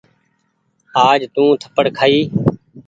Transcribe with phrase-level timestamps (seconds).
[1.07, 2.19] آج تونٚ ٿپڙ کآئي۔